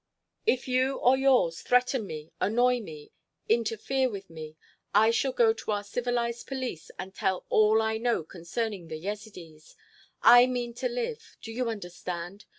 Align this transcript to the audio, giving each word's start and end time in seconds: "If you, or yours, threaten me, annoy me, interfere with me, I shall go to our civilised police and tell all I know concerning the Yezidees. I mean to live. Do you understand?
"If 0.47 0.67
you, 0.67 0.95
or 0.95 1.15
yours, 1.15 1.61
threaten 1.61 2.07
me, 2.07 2.31
annoy 2.41 2.79
me, 2.79 3.11
interfere 3.47 4.09
with 4.09 4.31
me, 4.31 4.57
I 4.95 5.11
shall 5.11 5.31
go 5.31 5.53
to 5.53 5.71
our 5.73 5.83
civilised 5.83 6.47
police 6.47 6.89
and 6.97 7.13
tell 7.13 7.45
all 7.49 7.83
I 7.83 7.99
know 7.99 8.23
concerning 8.23 8.87
the 8.87 8.97
Yezidees. 8.97 9.75
I 10.23 10.47
mean 10.47 10.73
to 10.73 10.89
live. 10.89 11.37
Do 11.39 11.51
you 11.51 11.69
understand? 11.69 12.45